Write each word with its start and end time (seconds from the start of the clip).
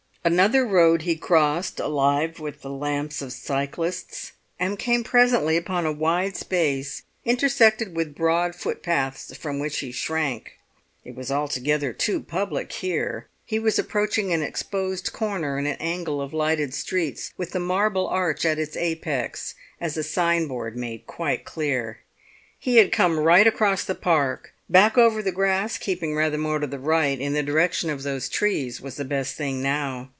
Another 0.23 0.63
road 0.67 1.01
he 1.01 1.15
crossed, 1.15 1.79
alive 1.79 2.39
with 2.39 2.61
the 2.61 2.69
lamps 2.69 3.23
of 3.23 3.33
cyclists, 3.33 4.33
and 4.59 4.77
came 4.77 5.03
presently 5.03 5.57
upon 5.57 5.83
a 5.87 5.91
wide 5.91 6.37
space 6.37 7.01
intersected 7.25 7.95
with 7.95 8.13
broad 8.13 8.53
footpaths 8.53 9.35
from 9.35 9.57
which 9.57 9.79
he 9.79 9.91
shrank; 9.91 10.59
it 11.03 11.15
was 11.15 11.31
altogether 11.31 11.91
too 11.91 12.21
public 12.21 12.71
here; 12.71 13.29
he 13.47 13.57
was 13.57 13.79
approaching 13.79 14.31
an 14.31 14.43
exposed 14.43 15.11
corner 15.11 15.57
in 15.57 15.65
an 15.65 15.77
angle 15.79 16.21
of 16.21 16.35
lighted 16.35 16.75
streets, 16.75 17.33
with 17.35 17.49
the 17.49 17.59
Marble 17.59 18.07
Arch 18.07 18.45
at 18.45 18.59
its 18.59 18.77
apex, 18.77 19.55
as 19.81 19.97
a 19.97 20.03
signboard 20.03 20.77
made 20.77 21.07
quite 21.07 21.45
clear. 21.45 21.97
He 22.59 22.75
had 22.75 22.91
come 22.91 23.19
right 23.19 23.47
across 23.47 23.83
the 23.83 23.95
Park; 23.95 24.53
back 24.69 24.97
over 24.99 25.21
the 25.23 25.31
grass, 25.31 25.77
keeping 25.79 26.15
rather 26.15 26.37
more 26.37 26.59
to 26.59 26.67
the 26.67 26.79
right, 26.79 27.19
in 27.19 27.33
the 27.33 27.43
direction 27.43 27.89
of 27.89 28.03
those 28.03 28.29
trees, 28.29 28.79
was 28.79 28.95
the 28.97 29.03
best 29.03 29.33
thing 29.35 29.61
now. 29.63 30.09